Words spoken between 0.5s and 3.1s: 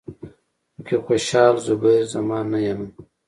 پکې خوشال، زبیر زمان نه یمه